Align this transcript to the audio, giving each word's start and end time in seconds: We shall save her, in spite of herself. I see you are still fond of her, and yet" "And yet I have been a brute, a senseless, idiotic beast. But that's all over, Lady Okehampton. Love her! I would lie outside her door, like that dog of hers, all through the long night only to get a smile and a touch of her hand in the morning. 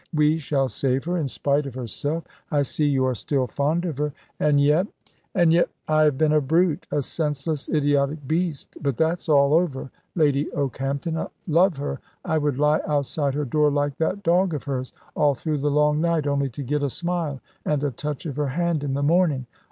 We 0.15 0.39
shall 0.39 0.67
save 0.67 1.03
her, 1.03 1.15
in 1.15 1.27
spite 1.27 1.67
of 1.67 1.75
herself. 1.75 2.23
I 2.49 2.63
see 2.63 2.87
you 2.87 3.05
are 3.05 3.13
still 3.13 3.45
fond 3.45 3.85
of 3.85 3.99
her, 3.99 4.13
and 4.39 4.59
yet" 4.59 4.87
"And 5.35 5.53
yet 5.53 5.69
I 5.87 6.05
have 6.05 6.17
been 6.17 6.33
a 6.33 6.41
brute, 6.41 6.87
a 6.89 7.03
senseless, 7.03 7.69
idiotic 7.69 8.27
beast. 8.27 8.77
But 8.81 8.97
that's 8.97 9.29
all 9.29 9.53
over, 9.53 9.91
Lady 10.15 10.49
Okehampton. 10.55 11.27
Love 11.47 11.77
her! 11.77 11.99
I 12.25 12.39
would 12.39 12.57
lie 12.57 12.81
outside 12.87 13.35
her 13.35 13.45
door, 13.45 13.69
like 13.69 13.95
that 13.99 14.23
dog 14.23 14.55
of 14.55 14.63
hers, 14.63 14.91
all 15.15 15.35
through 15.35 15.59
the 15.59 15.69
long 15.69 16.01
night 16.01 16.25
only 16.25 16.49
to 16.49 16.63
get 16.63 16.81
a 16.81 16.89
smile 16.89 17.39
and 17.63 17.83
a 17.83 17.91
touch 17.91 18.25
of 18.25 18.37
her 18.37 18.47
hand 18.47 18.83
in 18.83 18.95
the 18.95 19.03
morning. 19.03 19.45